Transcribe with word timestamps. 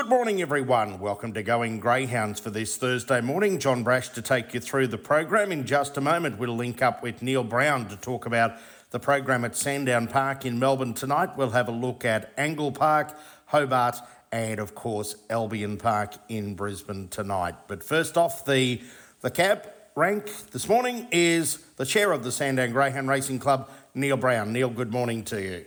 Good 0.00 0.08
morning, 0.08 0.40
everyone. 0.40 0.98
Welcome 0.98 1.34
to 1.34 1.42
Going 1.42 1.78
Greyhounds 1.78 2.40
for 2.40 2.48
this 2.48 2.78
Thursday 2.78 3.20
morning. 3.20 3.58
John 3.58 3.84
Brasch 3.84 4.10
to 4.14 4.22
take 4.22 4.54
you 4.54 4.58
through 4.58 4.86
the 4.86 4.96
program. 4.96 5.52
In 5.52 5.66
just 5.66 5.98
a 5.98 6.00
moment, 6.00 6.38
we'll 6.38 6.56
link 6.56 6.80
up 6.80 7.02
with 7.02 7.20
Neil 7.20 7.44
Brown 7.44 7.86
to 7.90 7.96
talk 7.96 8.24
about 8.24 8.54
the 8.92 8.98
program 8.98 9.44
at 9.44 9.54
Sandown 9.54 10.08
Park 10.08 10.46
in 10.46 10.58
Melbourne 10.58 10.94
tonight. 10.94 11.36
We'll 11.36 11.50
have 11.50 11.68
a 11.68 11.72
look 11.72 12.06
at 12.06 12.32
Angle 12.38 12.72
Park, 12.72 13.14
Hobart, 13.44 13.96
and 14.32 14.58
of 14.58 14.74
course 14.74 15.16
Albion 15.28 15.76
Park 15.76 16.14
in 16.30 16.54
Brisbane 16.54 17.08
tonight. 17.08 17.56
But 17.68 17.84
first 17.84 18.16
off, 18.16 18.46
the 18.46 18.80
the 19.20 19.30
cab 19.30 19.70
rank 19.96 20.32
this 20.52 20.66
morning 20.66 21.08
is 21.12 21.58
the 21.76 21.84
chair 21.84 22.12
of 22.12 22.24
the 22.24 22.32
Sandown 22.32 22.72
Greyhound 22.72 23.10
Racing 23.10 23.38
Club, 23.38 23.68
Neil 23.94 24.16
Brown. 24.16 24.50
Neil, 24.54 24.70
good 24.70 24.92
morning 24.92 25.24
to 25.24 25.42
you. 25.42 25.66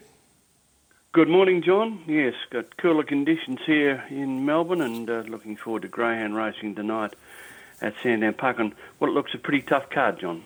Good 1.14 1.30
morning, 1.30 1.61
John. 1.61 2.02
Yes, 2.07 2.34
got 2.50 2.75
cooler 2.77 3.04
conditions 3.04 3.59
here 3.68 4.04
in 4.09 4.48
Melbourne 4.48 4.82
and 4.82 5.07
uh, 5.07 5.20
looking 5.27 5.55
forward 5.55 5.84
to 5.84 5.88
greyhound 5.88 6.35
racing 6.35 6.73
tonight 6.73 7.13
at 7.81 7.94
Sandown 8.02 8.34
Park 8.34 8.59
on 8.59 8.73
what 8.98 9.12
looks 9.12 9.31
a 9.35 9.38
pretty 9.38 9.62
tough 9.62 9.91
card, 9.91 10.20
John. 10.20 10.41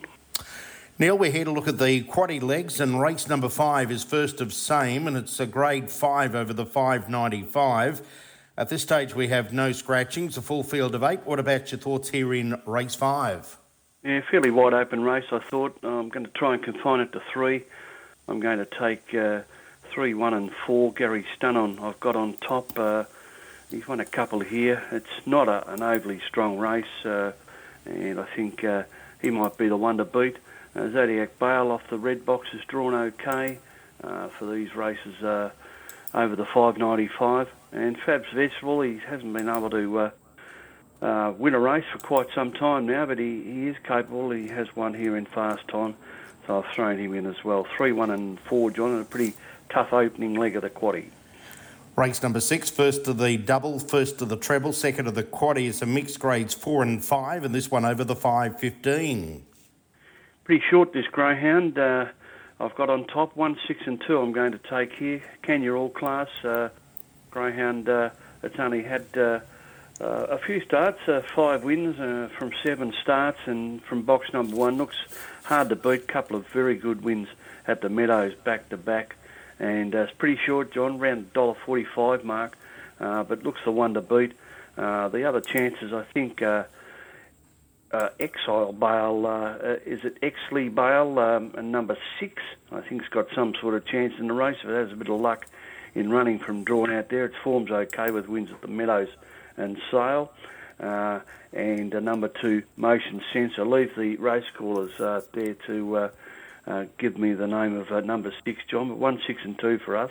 Neil, 0.98 1.16
we're 1.16 1.30
here 1.30 1.46
to 1.46 1.50
look 1.52 1.68
at 1.68 1.78
the 1.78 2.02
quaddy 2.02 2.42
legs, 2.42 2.80
and 2.80 3.00
race 3.00 3.30
number 3.30 3.48
five 3.48 3.90
is 3.90 4.04
first 4.04 4.42
of 4.42 4.52
same, 4.52 5.06
and 5.06 5.16
it's 5.16 5.40
a 5.40 5.46
grade 5.46 5.90
five 5.90 6.34
over 6.34 6.52
the 6.52 6.66
595. 6.66 8.06
At 8.58 8.68
this 8.68 8.82
stage, 8.82 9.14
we 9.14 9.28
have 9.28 9.54
no 9.54 9.72
scratchings, 9.72 10.36
a 10.36 10.42
full 10.42 10.64
field 10.64 10.94
of 10.94 11.02
eight. 11.02 11.20
What 11.24 11.38
about 11.38 11.72
your 11.72 11.80
thoughts 11.80 12.10
here 12.10 12.34
in 12.34 12.60
race 12.66 12.94
five? 12.94 13.56
Yeah, 14.04 14.20
fairly 14.30 14.50
wide 14.50 14.74
open 14.74 15.02
race, 15.02 15.32
I 15.32 15.38
thought. 15.38 15.78
I'm 15.82 16.10
going 16.10 16.26
to 16.26 16.32
try 16.32 16.52
and 16.52 16.62
confine 16.62 17.00
it 17.00 17.12
to 17.12 17.22
three. 17.32 17.64
I'm 18.28 18.38
going 18.38 18.58
to 18.58 18.66
take. 18.66 19.14
Uh, 19.14 19.40
three, 19.92 20.14
one, 20.14 20.34
and 20.34 20.50
four. 20.66 20.92
Gary 20.92 21.26
Stunnon, 21.36 21.80
I've 21.80 22.00
got 22.00 22.16
on 22.16 22.34
top. 22.34 22.78
Uh, 22.78 23.04
he's 23.70 23.86
won 23.86 24.00
a 24.00 24.04
couple 24.04 24.40
here. 24.40 24.82
It's 24.92 25.26
not 25.26 25.48
a, 25.48 25.70
an 25.72 25.82
overly 25.82 26.20
strong 26.26 26.58
race, 26.58 27.04
uh, 27.04 27.32
and 27.84 28.20
I 28.20 28.24
think 28.24 28.64
uh, 28.64 28.84
he 29.20 29.30
might 29.30 29.56
be 29.56 29.68
the 29.68 29.76
one 29.76 29.98
to 29.98 30.04
beat. 30.04 30.36
Uh, 30.74 30.90
Zodiac 30.90 31.38
Bale 31.38 31.70
off 31.70 31.88
the 31.88 31.98
red 31.98 32.24
box 32.24 32.48
is 32.52 32.60
drawn 32.66 32.94
okay 32.94 33.58
uh, 34.02 34.28
for 34.28 34.46
these 34.52 34.74
races 34.74 35.22
uh, 35.22 35.50
over 36.14 36.36
the 36.36 36.44
595. 36.44 37.48
And 37.72 37.98
Fab's 37.98 38.28
Vegetable, 38.32 38.80
he 38.82 38.98
hasn't 38.98 39.32
been 39.32 39.48
able 39.48 39.70
to 39.70 40.10
uh, 41.00 41.06
uh, 41.28 41.32
win 41.32 41.54
a 41.54 41.58
race 41.58 41.84
for 41.92 41.98
quite 41.98 42.28
some 42.34 42.52
time 42.52 42.86
now, 42.86 43.06
but 43.06 43.18
he, 43.18 43.42
he 43.42 43.68
is 43.68 43.76
capable. 43.84 44.30
He 44.30 44.48
has 44.48 44.74
won 44.74 44.94
here 44.94 45.16
in 45.16 45.26
fast 45.26 45.66
time, 45.68 45.96
so 46.46 46.58
I've 46.58 46.74
thrown 46.74 46.98
him 46.98 47.14
in 47.14 47.26
as 47.26 47.44
well. 47.44 47.66
3, 47.76 47.92
1, 47.92 48.10
and 48.10 48.40
4, 48.40 48.70
John, 48.70 48.90
and 48.92 49.02
a 49.02 49.04
pretty 49.04 49.34
tough 49.68 49.92
opening 49.92 50.34
leg 50.34 50.56
of 50.56 50.62
the 50.62 50.70
quaddy. 50.70 51.10
Race 51.96 52.22
number 52.22 52.38
six, 52.38 52.70
first 52.70 53.04
to 53.06 53.12
the 53.12 53.36
double, 53.36 53.80
first 53.80 54.20
to 54.20 54.24
the 54.24 54.36
treble, 54.36 54.72
second 54.72 55.06
to 55.06 55.10
the 55.10 55.24
quaddy 55.24 55.66
is 55.66 55.82
a 55.82 55.86
mixed 55.86 56.20
grades 56.20 56.54
four 56.54 56.82
and 56.82 57.04
five, 57.04 57.44
and 57.44 57.52
this 57.52 57.72
one 57.72 57.84
over 57.84 58.04
the 58.04 58.14
515. 58.14 59.44
Pretty 60.44 60.64
short, 60.70 60.92
this 60.92 61.06
greyhound. 61.08 61.76
Uh, 61.76 62.06
I've 62.60 62.74
got 62.76 62.88
on 62.88 63.04
top 63.06 63.36
one, 63.36 63.58
six, 63.66 63.80
and 63.86 64.00
two. 64.00 64.18
I'm 64.18 64.32
going 64.32 64.52
to 64.52 64.58
take 64.58 64.92
here. 64.92 65.20
Kenya 65.42 65.74
All 65.74 65.90
Class 65.90 66.28
uh, 66.44 66.68
greyhound. 67.32 67.88
Uh, 67.88 68.10
it's 68.44 68.58
only 68.60 68.84
had 68.84 69.06
uh, 70.00 70.04
uh, 70.04 70.26
a 70.30 70.38
few 70.38 70.60
starts, 70.60 71.00
uh, 71.08 71.22
five 71.34 71.64
wins 71.64 71.96
from 72.38 72.52
seven 72.62 72.92
starts, 73.02 73.38
and 73.46 73.82
from 73.84 74.02
box 74.02 74.32
number 74.32 74.56
one 74.56 74.76
looks 74.76 74.96
hard 75.44 75.68
to 75.68 75.76
beat. 75.76 76.08
Couple 76.08 76.36
of 76.36 76.46
very 76.48 76.76
good 76.76 77.02
wins 77.02 77.28
at 77.66 77.80
the 77.80 77.88
Meadows 77.88 78.34
back 78.34 78.68
to 78.70 78.76
back 78.76 79.16
and 79.58 79.94
uh, 79.94 79.98
it's 79.98 80.12
pretty 80.12 80.38
short, 80.44 80.72
John, 80.72 81.00
around 81.00 81.32
dollar 81.32 81.54
forty-five 81.54 82.24
mark, 82.24 82.56
uh, 83.00 83.24
but 83.24 83.42
looks 83.42 83.60
the 83.64 83.72
one 83.72 83.94
to 83.94 84.00
beat. 84.00 84.32
Uh, 84.76 85.08
the 85.08 85.24
other 85.24 85.40
chances, 85.40 85.92
I 85.92 86.04
think, 86.04 86.40
uh, 86.40 86.64
uh, 87.90 88.10
Exile 88.20 88.72
Bale, 88.72 89.26
uh, 89.26 89.30
uh, 89.30 89.78
is 89.84 90.04
it 90.04 90.20
Exley 90.20 90.72
Bale, 90.72 91.18
um, 91.18 91.70
number 91.70 91.96
six, 92.20 92.42
I 92.70 92.80
think 92.82 93.02
it's 93.02 93.10
got 93.10 93.28
some 93.34 93.54
sort 93.60 93.74
of 93.74 93.84
chance 93.86 94.14
in 94.18 94.28
the 94.28 94.34
race. 94.34 94.58
If 94.62 94.68
it 94.68 94.74
has 94.74 94.92
a 94.92 94.96
bit 94.96 95.08
of 95.08 95.20
luck 95.20 95.46
in 95.94 96.10
running 96.10 96.38
from 96.38 96.64
drawn 96.64 96.92
out 96.92 97.08
there, 97.08 97.24
its 97.24 97.36
form's 97.42 97.70
okay 97.70 98.10
with 98.10 98.28
wins 98.28 98.50
at 98.50 98.60
the 98.60 98.68
Meadows 98.68 99.08
and 99.58 99.78
Sale. 99.90 100.32
Uh, 100.80 101.20
and 101.52 101.94
uh, 101.94 102.00
number 102.00 102.28
two, 102.28 102.62
Motion 102.76 103.22
Sensor. 103.32 103.64
Leave 103.64 103.94
the 103.96 104.16
race 104.16 104.44
callers 104.56 104.98
uh, 105.00 105.22
there 105.32 105.54
to 105.66 105.96
uh, 105.96 106.10
uh, 106.66 106.84
give 106.98 107.18
me 107.18 107.32
the 107.32 107.46
name 107.46 107.76
of 107.76 107.90
uh, 107.90 108.00
number 108.00 108.32
six, 108.44 108.62
John, 108.68 108.88
but 108.88 108.98
one, 108.98 109.20
six, 109.26 109.40
and 109.44 109.58
two 109.58 109.78
for 109.78 109.96
us. 109.96 110.10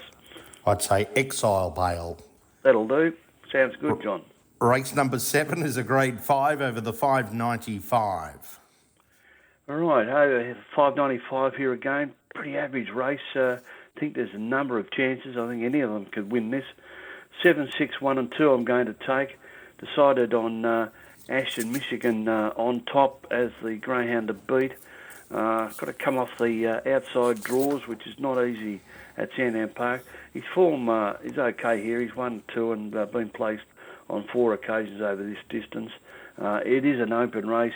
I'd 0.65 0.81
say 0.81 1.07
Exile 1.15 1.69
Bale. 1.69 2.17
That'll 2.63 2.87
do. 2.87 3.13
Sounds 3.51 3.75
good, 3.77 4.01
John. 4.01 4.23
Race 4.59 4.93
number 4.95 5.19
seven 5.19 5.61
is 5.61 5.77
a 5.77 5.83
grade 5.83 6.19
five 6.19 6.61
over 6.61 6.81
the 6.81 6.91
595. 6.91 8.59
All 9.69 9.75
right, 9.75 10.07
over 10.07 10.57
595 10.75 11.55
here 11.55 11.73
again. 11.73 12.13
Pretty 12.33 12.57
average 12.57 12.89
race. 12.89 13.19
Uh, 13.35 13.57
I 13.95 13.99
think 13.99 14.15
there's 14.15 14.33
a 14.33 14.39
number 14.39 14.79
of 14.79 14.89
chances. 14.91 15.37
I 15.37 15.47
think 15.47 15.63
any 15.63 15.81
of 15.81 15.91
them 15.91 16.05
could 16.05 16.31
win 16.31 16.49
this. 16.49 16.65
Seven, 17.43 17.69
six, 17.77 18.01
one, 18.01 18.17
and 18.17 18.31
two. 18.31 18.51
I'm 18.51 18.65
going 18.65 18.87
to 18.87 18.95
take. 19.05 19.37
Decided 19.77 20.33
on 20.33 20.65
uh, 20.65 20.89
Ashton, 21.29 21.71
Michigan, 21.71 22.27
uh, 22.27 22.53
on 22.55 22.81
top 22.81 23.27
as 23.29 23.51
the 23.61 23.75
greyhound 23.75 24.27
to 24.29 24.33
beat. 24.33 24.73
Uh, 25.29 25.67
got 25.67 25.85
to 25.85 25.93
come 25.93 26.17
off 26.17 26.29
the 26.39 26.65
uh, 26.67 26.89
outside 26.95 27.43
draws, 27.43 27.85
which 27.85 28.07
is 28.07 28.17
not 28.17 28.41
easy 28.43 28.81
at 29.17 29.29
Sandown 29.35 29.69
Park. 29.69 30.05
His 30.33 30.43
form 30.53 30.87
uh, 30.89 31.13
is 31.23 31.37
okay 31.37 31.83
here. 31.83 31.99
He's 31.99 32.15
won 32.15 32.43
two 32.53 32.71
and 32.71 32.95
uh, 32.95 33.05
been 33.05 33.29
placed 33.29 33.65
on 34.09 34.25
four 34.31 34.53
occasions 34.53 35.01
over 35.01 35.23
this 35.23 35.37
distance. 35.49 35.91
Uh, 36.41 36.61
it 36.65 36.85
is 36.85 36.99
an 37.01 37.11
open 37.11 37.47
race. 37.47 37.73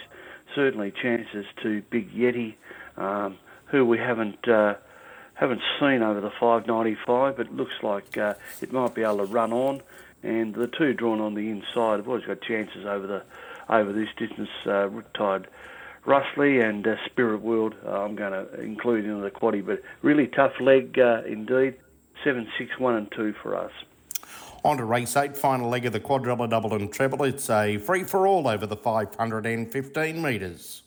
Certainly 0.55 0.91
chances 0.91 1.45
to 1.63 1.81
Big 1.89 2.13
Yeti, 2.13 2.55
um, 2.97 3.37
who 3.65 3.85
we 3.85 3.97
haven't 3.97 4.47
uh, 4.47 4.75
haven't 5.41 5.61
seen 5.79 6.03
over 6.03 6.21
the 6.21 6.29
595, 6.29 7.35
but 7.35 7.51
looks 7.51 7.73
like 7.81 8.15
uh, 8.15 8.35
it 8.61 8.71
might 8.71 8.93
be 8.93 9.01
able 9.01 9.17
to 9.17 9.25
run 9.25 9.51
on. 9.51 9.81
And 10.23 10.53
the 10.53 10.67
two 10.67 10.93
drawn 10.93 11.19
on 11.19 11.33
the 11.33 11.49
inside 11.49 11.97
have 11.97 12.07
always 12.07 12.25
got 12.25 12.41
chances 12.41 12.85
over 12.85 13.07
the 13.07 13.23
over 13.67 13.91
this 13.91 14.09
distance. 14.17 14.49
Uh, 14.65 14.87
Riptide 14.87 15.45
Rustley 16.05 16.59
and 16.59 16.85
uh, 16.85 16.95
Spirit 17.07 17.41
World. 17.41 17.73
Uh, 17.83 18.03
I'm 18.03 18.15
going 18.15 18.31
to 18.33 18.61
include 18.61 19.05
in 19.05 19.19
the 19.21 19.31
quaddy, 19.31 19.65
but 19.65 19.81
really 20.03 20.27
tough 20.27 20.53
leg 20.59 20.99
uh, 20.99 21.23
indeed. 21.25 21.75
Seven, 22.23 22.47
six, 22.57 22.77
one, 22.77 22.95
and 22.95 23.11
two 23.11 23.33
for 23.41 23.57
us. 23.57 23.71
On 24.63 24.77
to 24.77 24.85
race 24.85 25.17
eight, 25.17 25.35
final 25.35 25.69
leg 25.69 25.87
of 25.87 25.93
the 25.93 25.99
quadruple, 25.99 26.45
double, 26.45 26.75
and 26.75 26.93
treble. 26.93 27.23
It's 27.23 27.49
a 27.49 27.79
free 27.79 28.03
for 28.03 28.27
all 28.27 28.47
over 28.47 28.67
the 28.67 28.75
515 28.75 30.21
metres. 30.21 30.83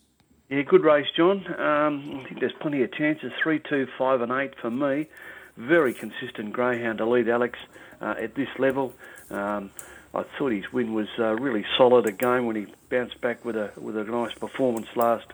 Yeah, 0.55 0.63
good 0.63 0.85
race, 0.85 1.09
John. 1.17 1.45
Um, 1.61 2.21
I 2.21 2.29
think 2.29 2.39
there's 2.39 2.53
plenty 2.53 2.85
of 2.85 2.93
chances. 2.93 3.33
Three, 3.43 3.59
two, 3.59 3.89
five, 3.99 4.21
and 4.21 4.31
eight 4.31 4.55
for 4.61 4.71
me. 4.71 5.09
Very 5.57 5.93
consistent 5.93 6.53
greyhound 6.53 6.99
to 6.99 7.07
lead 7.07 7.29
Alex 7.29 7.59
uh, 8.01 8.15
at 8.21 8.37
this 8.37 8.47
level. 8.61 8.93
Um, 9.31 9.73
I 10.15 10.23
thought 10.23 10.53
his 10.53 10.73
win 10.73 10.95
was 10.95 11.09
uh, 11.19 11.35
really 11.35 11.67
solid 11.77 12.07
again 12.07 12.47
when 12.47 12.55
he 12.55 12.67
bounced 12.89 13.21
back 13.21 13.45
with 13.45 13.57
a 13.57 13.73
with 13.77 13.97
a 13.97 14.05
nice 14.05 14.33
performance 14.35 14.87
last 14.95 15.27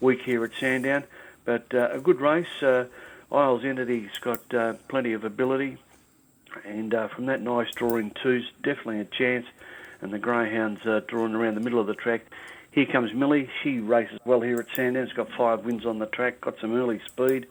week 0.00 0.22
here 0.22 0.42
at 0.42 0.52
Sandown. 0.58 1.04
But 1.44 1.74
uh, 1.74 1.90
a 1.92 2.00
good 2.00 2.22
race. 2.22 2.62
Uh, 2.62 2.86
Isles 3.30 3.66
Entity's 3.66 4.16
got 4.22 4.54
uh, 4.54 4.72
plenty 4.88 5.12
of 5.12 5.22
ability, 5.22 5.76
and 6.64 6.94
uh, 6.94 7.08
from 7.08 7.26
that 7.26 7.42
nice 7.42 7.70
draw 7.72 7.90
drawing 7.90 8.12
two's 8.22 8.50
definitely 8.62 9.00
a 9.00 9.04
chance. 9.04 9.44
And 10.00 10.14
the 10.14 10.18
greyhounds 10.18 10.86
uh, 10.86 11.02
drawing 11.06 11.34
around 11.34 11.56
the 11.56 11.60
middle 11.60 11.78
of 11.78 11.86
the 11.86 11.94
track. 11.94 12.22
Here 12.72 12.86
comes 12.86 13.12
Millie. 13.12 13.50
She 13.62 13.80
races 13.80 14.18
well 14.24 14.40
here 14.40 14.58
at 14.58 14.66
Sandown. 14.74 15.06
She's 15.06 15.14
got 15.14 15.30
five 15.36 15.64
wins 15.66 15.84
on 15.84 15.98
the 15.98 16.06
track. 16.06 16.40
Got 16.40 16.58
some 16.58 16.74
early 16.74 17.00
speed. 17.06 17.46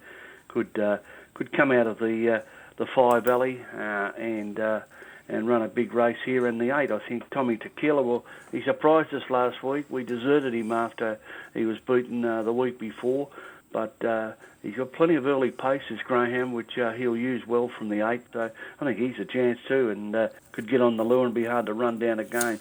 Could 0.48 0.78
uh, 0.80 0.98
could 1.36 1.54
come 1.54 1.72
out 1.72 1.86
of 1.86 2.00
the 2.00 2.38
uh, 2.38 2.40
the 2.78 2.88
Fire 2.88 3.22
Valley 3.22 3.64
uh, 3.76 4.12
and 4.18 4.60
uh, 4.60 4.80
and 5.30 5.48
run 5.48 5.62
a 5.62 5.68
big 5.68 5.94
race 5.94 6.18
here 6.26 6.48
in 6.48 6.58
the 6.58 6.76
eight. 6.76 6.90
I 6.90 6.98
think 7.08 7.30
Tommy 7.30 7.56
Tequila, 7.56 8.02
well, 8.02 8.26
he 8.52 8.64
surprised 8.64 9.14
us 9.14 9.22
last 9.30 9.62
week. 9.62 9.86
We 9.92 10.04
deserted 10.04 10.56
him 10.56 10.72
after 10.72 11.20
he 11.54 11.66
was 11.66 11.78
beaten 11.78 12.26
uh, 12.26 12.42
the 12.42 12.52
week 12.52 12.80
before, 12.80 13.30
but 13.72 14.04
uh, 14.04 14.32
he's 14.64 14.76
got 14.76 14.92
plenty 14.92 15.16
of 15.16 15.28
early 15.28 15.52
paces, 15.52 16.00
Graham, 16.04 16.52
which 16.52 16.72
he'll 16.74 17.16
use 17.16 17.46
well 17.46 17.70
from 17.70 17.90
the 17.90 18.10
eight. 18.10 18.24
So 18.34 18.50
I 18.80 18.86
think 18.86 18.98
he's 18.98 19.20
a 19.20 19.26
chance 19.26 19.60
too, 19.68 19.92
and 19.92 20.32
could 20.52 20.68
get 20.68 20.82
on 20.82 20.98
the 20.98 21.06
lure 21.06 21.28
and 21.28 21.36
be 21.36 21.46
hard 21.46 21.68
to 21.68 21.76
run 21.76 22.00
down 22.00 22.20
again. 22.20 22.60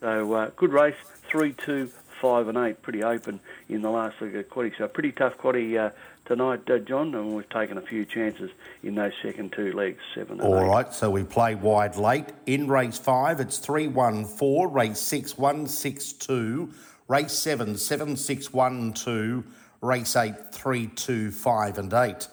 So 0.00 0.52
good 0.56 0.72
race, 0.72 0.96
three, 1.30 1.52
two, 1.52 1.90
five, 2.20 2.48
and 2.48 2.58
eight, 2.58 2.82
pretty 2.82 3.02
open 3.02 3.40
in 3.68 3.82
the 3.82 3.90
last 3.90 4.20
leg 4.20 4.34
of 4.36 4.48
quaddy. 4.48 4.76
So 4.76 4.88
pretty 4.88 5.12
tough 5.12 5.38
quaddy 5.38 5.78
uh, 5.78 5.90
tonight, 6.24 6.68
uh, 6.68 6.78
John, 6.78 7.14
and 7.14 7.34
we've 7.34 7.48
taken 7.48 7.78
a 7.78 7.82
few 7.82 8.04
chances 8.04 8.50
in 8.82 8.94
those 8.96 9.12
second 9.22 9.52
two 9.52 9.72
legs, 9.72 10.00
seven 10.14 10.40
All 10.40 10.58
eight. 10.58 10.66
right, 10.68 10.94
so 10.94 11.10
we 11.10 11.24
play 11.24 11.54
wide 11.54 11.96
late. 11.96 12.26
In 12.46 12.68
race 12.68 12.98
five, 12.98 13.40
it's 13.40 13.58
three, 13.58 13.88
one, 13.88 14.24
four. 14.24 14.68
race 14.68 14.98
six, 15.00 15.38
1 15.38 15.66
6 15.66 16.12
2, 16.14 16.70
race 17.08 17.32
seven, 17.32 17.76
7 17.76 18.16
6 18.16 18.52
1 18.52 18.92
2, 18.92 19.44
race 19.80 20.16
eight, 20.16 20.34
3 20.52 20.86
2 20.88 21.30
5 21.30 21.78
and 21.78 21.92
8. 21.94 22.28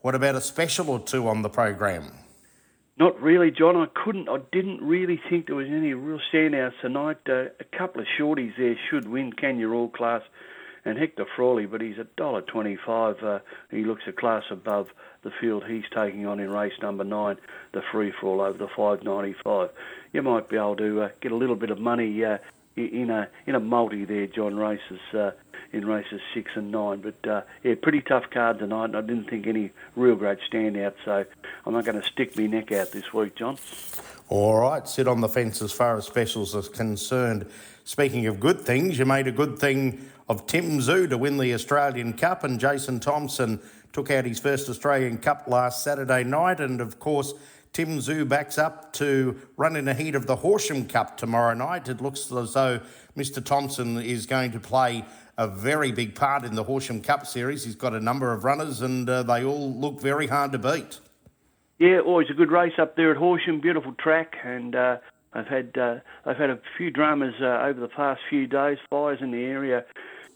What 0.00 0.14
about 0.14 0.36
a 0.36 0.40
special 0.40 0.90
or 0.90 1.00
two 1.00 1.28
on 1.28 1.42
the 1.42 1.48
program? 1.50 2.12
Not 2.98 3.20
really, 3.22 3.52
John. 3.52 3.76
I 3.76 3.86
couldn't. 4.04 4.28
I 4.28 4.38
didn't 4.50 4.82
really 4.82 5.20
think 5.30 5.46
there 5.46 5.54
was 5.54 5.68
any 5.68 5.94
real 5.94 6.18
standouts 6.32 6.80
tonight. 6.82 7.18
Uh, 7.28 7.44
a 7.60 7.78
couple 7.78 8.00
of 8.00 8.08
shorties 8.18 8.56
there 8.58 8.74
should 8.90 9.08
win. 9.08 9.32
Kenya 9.32 9.70
All 9.70 9.88
Class 9.88 10.22
and 10.84 10.98
Hector 10.98 11.24
Frawley, 11.36 11.66
but 11.66 11.80
he's 11.80 11.98
a 11.98 12.06
dollar 12.16 12.42
twenty-five. 12.42 13.22
Uh, 13.22 13.38
he 13.70 13.84
looks 13.84 14.02
a 14.08 14.12
class 14.12 14.42
above 14.50 14.88
the 15.22 15.30
field 15.40 15.62
he's 15.68 15.84
taking 15.94 16.26
on 16.26 16.40
in 16.40 16.50
race 16.50 16.72
number 16.82 17.04
nine, 17.04 17.36
the 17.72 17.82
free 17.92 18.12
for 18.20 18.26
all 18.26 18.40
over 18.40 18.58
the 18.58 18.68
five 18.76 19.04
ninety-five. 19.04 19.70
You 20.12 20.22
might 20.22 20.48
be 20.48 20.56
able 20.56 20.76
to 20.76 21.02
uh, 21.02 21.08
get 21.20 21.30
a 21.30 21.36
little 21.36 21.56
bit 21.56 21.70
of 21.70 21.78
money 21.78 22.24
uh, 22.24 22.38
in 22.86 23.10
a 23.10 23.28
in 23.46 23.54
a 23.54 23.60
multi 23.60 24.04
there, 24.04 24.26
John. 24.26 24.56
Races 24.56 25.00
uh, 25.12 25.30
in 25.72 25.86
races 25.86 26.20
six 26.32 26.52
and 26.54 26.70
nine, 26.70 27.00
but 27.00 27.28
uh, 27.28 27.42
yeah, 27.62 27.74
pretty 27.80 28.00
tough 28.00 28.24
card 28.30 28.58
tonight. 28.58 28.94
I 28.94 29.00
didn't 29.00 29.28
think 29.28 29.46
any 29.46 29.70
real 29.96 30.16
great 30.16 30.38
standout, 30.50 30.94
so 31.04 31.24
I'm 31.66 31.72
not 31.72 31.84
going 31.84 32.00
to 32.00 32.06
stick 32.06 32.36
my 32.36 32.46
neck 32.46 32.72
out 32.72 32.92
this 32.92 33.12
week, 33.12 33.36
John. 33.36 33.58
All 34.28 34.60
right, 34.60 34.86
sit 34.88 35.08
on 35.08 35.20
the 35.20 35.28
fence 35.28 35.60
as 35.62 35.72
far 35.72 35.96
as 35.96 36.06
specials 36.06 36.54
are 36.54 36.62
concerned. 36.62 37.46
Speaking 37.84 38.26
of 38.26 38.40
good 38.40 38.60
things, 38.60 38.98
you 38.98 39.04
made 39.04 39.26
a 39.26 39.32
good 39.32 39.58
thing 39.58 40.06
of 40.28 40.46
Tim 40.46 40.80
Zoo 40.80 41.06
to 41.06 41.18
win 41.18 41.38
the 41.38 41.54
Australian 41.54 42.12
Cup, 42.12 42.44
and 42.44 42.60
Jason 42.60 43.00
Thompson 43.00 43.60
took 43.92 44.10
out 44.10 44.24
his 44.24 44.38
first 44.38 44.68
Australian 44.68 45.18
Cup 45.18 45.48
last 45.48 45.82
Saturday 45.82 46.24
night, 46.24 46.60
and 46.60 46.80
of 46.80 46.98
course. 46.98 47.34
Tim 47.72 48.00
Zoo 48.00 48.24
backs 48.24 48.58
up 48.58 48.92
to 48.94 49.40
run 49.56 49.76
in 49.76 49.84
the 49.84 49.94
heat 49.94 50.14
of 50.14 50.26
the 50.26 50.36
Horsham 50.36 50.86
Cup 50.86 51.16
tomorrow 51.16 51.54
night. 51.54 51.88
It 51.88 52.00
looks 52.00 52.32
as 52.32 52.54
though 52.54 52.80
Mr. 53.16 53.44
Thompson 53.44 53.98
is 54.00 54.26
going 54.26 54.52
to 54.52 54.60
play 54.60 55.04
a 55.36 55.46
very 55.46 55.92
big 55.92 56.14
part 56.14 56.44
in 56.44 56.54
the 56.54 56.64
Horsham 56.64 57.00
Cup 57.00 57.26
series. 57.26 57.64
He's 57.64 57.76
got 57.76 57.94
a 57.94 58.00
number 58.00 58.32
of 58.32 58.44
runners, 58.44 58.80
and 58.80 59.08
uh, 59.08 59.22
they 59.22 59.44
all 59.44 59.72
look 59.72 60.00
very 60.00 60.26
hard 60.26 60.52
to 60.52 60.58
beat. 60.58 60.98
Yeah, 61.78 62.00
always 62.00 62.28
a 62.28 62.34
good 62.34 62.50
race 62.50 62.72
up 62.78 62.96
there 62.96 63.12
at 63.12 63.16
Horsham. 63.16 63.60
Beautiful 63.60 63.92
track, 63.92 64.36
and 64.42 64.74
uh, 64.74 64.96
I've 65.32 65.46
had 65.46 65.78
uh, 65.78 65.96
I've 66.26 66.36
had 66.36 66.50
a 66.50 66.58
few 66.76 66.90
dramas 66.90 67.34
uh, 67.40 67.62
over 67.62 67.78
the 67.80 67.88
past 67.88 68.20
few 68.28 68.48
days. 68.48 68.78
Fires 68.90 69.20
in 69.20 69.30
the 69.30 69.44
area, 69.44 69.84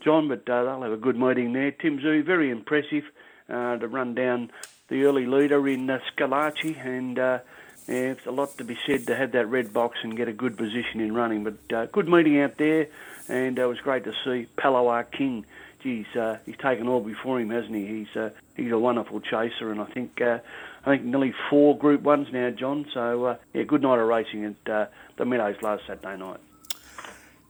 John, 0.04 0.28
but 0.28 0.48
uh, 0.48 0.64
they'll 0.64 0.82
have 0.82 0.92
a 0.92 0.96
good 0.96 1.18
meeting 1.18 1.52
there. 1.52 1.72
Tim 1.72 2.00
Zoo, 2.00 2.22
very 2.22 2.50
impressive 2.50 3.02
uh, 3.48 3.76
to 3.76 3.88
run 3.88 4.14
down 4.14 4.52
the 4.92 5.04
early 5.04 5.24
leader 5.24 5.66
in 5.66 5.88
uh, 5.88 5.98
Scalacci, 6.12 6.76
and 6.84 7.18
uh, 7.18 7.38
yeah, 7.88 8.12
it's 8.12 8.26
a 8.26 8.30
lot 8.30 8.58
to 8.58 8.64
be 8.64 8.78
said 8.86 9.06
to 9.06 9.16
have 9.16 9.32
that 9.32 9.46
red 9.46 9.72
box 9.72 9.96
and 10.02 10.14
get 10.14 10.28
a 10.28 10.34
good 10.34 10.58
position 10.58 11.00
in 11.00 11.14
running. 11.14 11.44
But 11.44 11.74
uh, 11.74 11.86
good 11.86 12.10
meeting 12.10 12.38
out 12.40 12.58
there, 12.58 12.88
and 13.26 13.58
uh, 13.58 13.62
it 13.62 13.66
was 13.66 13.80
great 13.80 14.04
to 14.04 14.12
see 14.22 14.48
Palawa 14.58 15.10
King. 15.10 15.46
Geez, 15.82 16.04
uh, 16.14 16.36
he's 16.44 16.58
taken 16.58 16.88
all 16.88 17.00
before 17.00 17.40
him, 17.40 17.48
hasn't 17.48 17.74
he? 17.74 17.86
He's 17.86 18.14
uh, 18.14 18.30
he's 18.54 18.70
a 18.70 18.78
wonderful 18.78 19.20
chaser, 19.20 19.72
and 19.72 19.80
I 19.80 19.86
think 19.86 20.20
I 20.20 20.40
think 20.84 21.04
nearly 21.04 21.34
four 21.48 21.76
Group 21.78 22.02
Ones 22.02 22.28
now, 22.30 22.50
John. 22.50 22.84
So 22.92 23.38
yeah, 23.54 23.62
good 23.62 23.80
night 23.80 23.98
of 23.98 24.06
racing 24.06 24.44
at 24.44 24.64
the 25.16 25.24
Meadows 25.24 25.56
last 25.62 25.86
Saturday 25.86 26.18
night. 26.18 26.38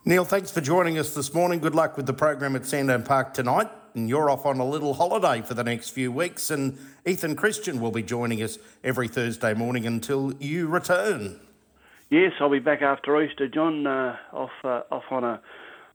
Neil, 0.04 0.24
thanks 0.24 0.52
for 0.52 0.60
joining 0.60 0.96
us 0.96 1.12
this 1.12 1.34
morning. 1.34 1.58
Good 1.58 1.74
luck 1.74 1.96
with 1.96 2.06
the 2.06 2.14
program 2.14 2.54
at 2.54 2.66
Sandown 2.66 3.02
Park 3.02 3.34
tonight. 3.34 3.68
And 3.94 4.08
you're 4.08 4.30
off 4.30 4.46
on 4.46 4.58
a 4.58 4.64
little 4.64 4.94
holiday 4.94 5.42
for 5.42 5.54
the 5.54 5.64
next 5.64 5.90
few 5.90 6.10
weeks, 6.10 6.50
and 6.50 6.78
Ethan 7.06 7.36
Christian 7.36 7.80
will 7.80 7.90
be 7.90 8.02
joining 8.02 8.42
us 8.42 8.58
every 8.82 9.08
Thursday 9.08 9.54
morning 9.54 9.86
until 9.86 10.32
you 10.40 10.66
return. 10.66 11.40
Yes, 12.10 12.32
I'll 12.40 12.50
be 12.50 12.58
back 12.58 12.82
after 12.82 13.22
Easter, 13.22 13.48
John. 13.48 13.86
Uh, 13.86 14.16
off 14.32 14.50
uh, 14.64 14.82
off 14.90 15.04
on 15.10 15.24
a 15.24 15.40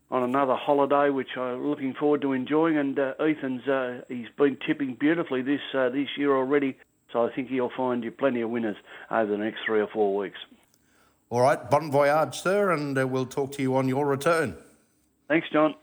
on 0.09 0.23
another 0.23 0.55
holiday, 0.55 1.09
which 1.09 1.37
I'm 1.37 1.67
looking 1.67 1.93
forward 1.93 2.21
to 2.21 2.33
enjoying. 2.33 2.77
And 2.77 2.97
uh, 2.97 3.13
Ethan's 3.19 3.67
uh, 3.67 4.01
he's 4.07 4.27
been 4.37 4.57
tipping 4.65 4.95
beautifully 4.99 5.41
this 5.41 5.61
uh, 5.73 5.89
this 5.89 6.07
year 6.17 6.35
already, 6.35 6.77
so 7.11 7.25
I 7.25 7.31
think 7.33 7.49
he'll 7.49 7.71
find 7.75 8.03
you 8.03 8.11
plenty 8.11 8.41
of 8.41 8.49
winners 8.49 8.77
over 9.11 9.31
the 9.31 9.37
next 9.37 9.59
three 9.65 9.79
or 9.79 9.87
four 9.87 10.15
weeks. 10.15 10.39
All 11.29 11.41
right, 11.41 11.69
bon 11.69 11.91
voyage, 11.91 12.39
sir, 12.39 12.71
and 12.71 12.97
uh, 12.97 13.07
we'll 13.07 13.25
talk 13.25 13.51
to 13.53 13.61
you 13.61 13.75
on 13.75 13.87
your 13.87 14.07
return. 14.07 14.55
Thanks, 15.27 15.47
John. 15.51 15.75